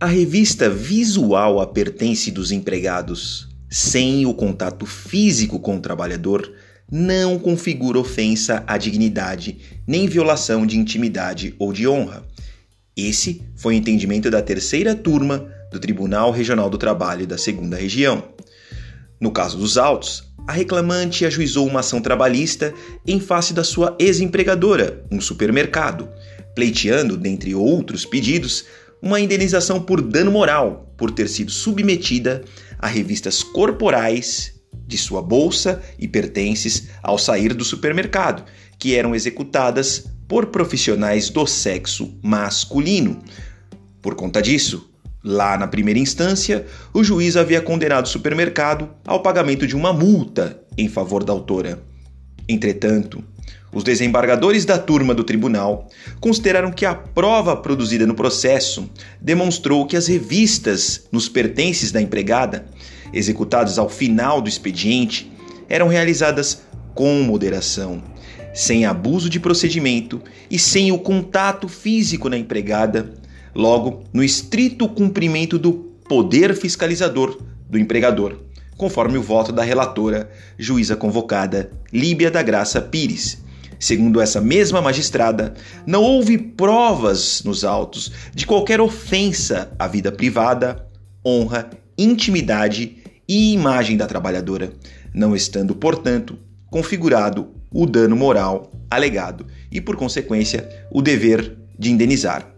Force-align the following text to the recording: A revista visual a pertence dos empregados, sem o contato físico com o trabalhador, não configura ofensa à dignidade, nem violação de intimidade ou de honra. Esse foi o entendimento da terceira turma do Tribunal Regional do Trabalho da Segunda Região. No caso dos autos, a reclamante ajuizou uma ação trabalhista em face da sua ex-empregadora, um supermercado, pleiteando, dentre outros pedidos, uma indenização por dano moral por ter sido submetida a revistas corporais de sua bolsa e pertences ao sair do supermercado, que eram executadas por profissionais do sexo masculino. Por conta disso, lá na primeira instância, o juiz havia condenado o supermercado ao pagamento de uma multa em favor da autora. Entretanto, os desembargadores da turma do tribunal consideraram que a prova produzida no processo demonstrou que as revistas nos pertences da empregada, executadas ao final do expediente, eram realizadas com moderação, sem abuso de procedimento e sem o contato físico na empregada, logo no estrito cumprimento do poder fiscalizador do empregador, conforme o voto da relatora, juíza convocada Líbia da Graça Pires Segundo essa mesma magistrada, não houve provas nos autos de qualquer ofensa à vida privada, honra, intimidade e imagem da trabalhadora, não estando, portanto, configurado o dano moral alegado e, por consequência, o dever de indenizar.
A 0.00 0.06
revista 0.06 0.70
visual 0.70 1.58
a 1.60 1.66
pertence 1.66 2.30
dos 2.30 2.52
empregados, 2.52 3.48
sem 3.68 4.24
o 4.26 4.32
contato 4.32 4.86
físico 4.86 5.58
com 5.58 5.76
o 5.76 5.80
trabalhador, 5.80 6.54
não 6.88 7.36
configura 7.36 7.98
ofensa 7.98 8.62
à 8.64 8.78
dignidade, 8.78 9.58
nem 9.84 10.06
violação 10.06 10.64
de 10.64 10.78
intimidade 10.78 11.52
ou 11.58 11.72
de 11.72 11.88
honra. 11.88 12.24
Esse 12.96 13.42
foi 13.56 13.74
o 13.74 13.76
entendimento 13.76 14.30
da 14.30 14.40
terceira 14.40 14.94
turma 14.94 15.52
do 15.72 15.80
Tribunal 15.80 16.30
Regional 16.30 16.70
do 16.70 16.78
Trabalho 16.78 17.26
da 17.26 17.36
Segunda 17.36 17.76
Região. 17.76 18.22
No 19.20 19.32
caso 19.32 19.58
dos 19.58 19.76
autos, 19.76 20.22
a 20.46 20.52
reclamante 20.52 21.26
ajuizou 21.26 21.66
uma 21.66 21.80
ação 21.80 22.00
trabalhista 22.00 22.72
em 23.04 23.18
face 23.18 23.52
da 23.52 23.64
sua 23.64 23.96
ex-empregadora, 23.98 25.04
um 25.10 25.20
supermercado, 25.20 26.08
pleiteando, 26.54 27.16
dentre 27.16 27.52
outros 27.52 28.06
pedidos, 28.06 28.64
uma 29.02 29.20
indenização 29.20 29.80
por 29.80 30.00
dano 30.00 30.30
moral 30.30 30.92
por 30.96 31.10
ter 31.10 31.28
sido 31.28 31.50
submetida 31.50 32.44
a 32.78 32.86
revistas 32.86 33.42
corporais 33.42 34.54
de 34.86 34.96
sua 34.98 35.22
bolsa 35.22 35.82
e 35.98 36.08
pertences 36.08 36.88
ao 37.02 37.18
sair 37.18 37.54
do 37.54 37.64
supermercado, 37.64 38.44
que 38.78 38.94
eram 38.94 39.14
executadas 39.14 40.06
por 40.26 40.46
profissionais 40.46 41.30
do 41.30 41.46
sexo 41.46 42.18
masculino. 42.22 43.22
Por 44.00 44.14
conta 44.14 44.42
disso, 44.42 44.90
lá 45.22 45.56
na 45.56 45.66
primeira 45.66 45.98
instância, 45.98 46.66
o 46.92 47.02
juiz 47.02 47.36
havia 47.36 47.60
condenado 47.60 48.06
o 48.06 48.08
supermercado 48.08 48.90
ao 49.06 49.22
pagamento 49.22 49.66
de 49.66 49.76
uma 49.76 49.92
multa 49.92 50.60
em 50.76 50.88
favor 50.88 51.24
da 51.24 51.32
autora. 51.32 51.82
Entretanto, 52.48 53.22
os 53.72 53.84
desembargadores 53.84 54.64
da 54.64 54.78
turma 54.78 55.14
do 55.14 55.22
tribunal 55.22 55.88
consideraram 56.20 56.72
que 56.72 56.86
a 56.86 56.94
prova 56.94 57.56
produzida 57.56 58.06
no 58.06 58.14
processo 58.14 58.88
demonstrou 59.20 59.86
que 59.86 59.96
as 59.96 60.06
revistas 60.06 61.06
nos 61.12 61.28
pertences 61.28 61.92
da 61.92 62.00
empregada, 62.00 62.66
executadas 63.12 63.78
ao 63.78 63.88
final 63.88 64.40
do 64.40 64.48
expediente, 64.48 65.30
eram 65.68 65.88
realizadas 65.88 66.62
com 66.94 67.22
moderação, 67.22 68.02
sem 68.54 68.86
abuso 68.86 69.28
de 69.28 69.38
procedimento 69.38 70.20
e 70.50 70.58
sem 70.58 70.90
o 70.90 70.98
contato 70.98 71.68
físico 71.68 72.28
na 72.28 72.38
empregada, 72.38 73.12
logo 73.54 74.04
no 74.12 74.24
estrito 74.24 74.88
cumprimento 74.88 75.58
do 75.58 75.72
poder 76.08 76.56
fiscalizador 76.56 77.38
do 77.68 77.78
empregador, 77.78 78.38
conforme 78.78 79.18
o 79.18 79.22
voto 79.22 79.52
da 79.52 79.62
relatora, 79.62 80.30
juíza 80.58 80.96
convocada 80.96 81.70
Líbia 81.92 82.30
da 82.30 82.42
Graça 82.42 82.80
Pires 82.80 83.46
Segundo 83.78 84.20
essa 84.20 84.40
mesma 84.40 84.82
magistrada, 84.82 85.54
não 85.86 86.02
houve 86.02 86.36
provas 86.36 87.42
nos 87.44 87.64
autos 87.64 88.10
de 88.34 88.46
qualquer 88.46 88.80
ofensa 88.80 89.70
à 89.78 89.86
vida 89.86 90.10
privada, 90.10 90.86
honra, 91.24 91.70
intimidade 91.96 92.98
e 93.28 93.52
imagem 93.52 93.96
da 93.96 94.06
trabalhadora, 94.06 94.72
não 95.14 95.36
estando, 95.36 95.74
portanto, 95.74 96.38
configurado 96.70 97.48
o 97.72 97.86
dano 97.86 98.16
moral 98.16 98.72
alegado 98.90 99.46
e, 99.70 99.80
por 99.80 99.96
consequência, 99.96 100.68
o 100.90 101.02
dever 101.02 101.56
de 101.78 101.90
indenizar. 101.90 102.54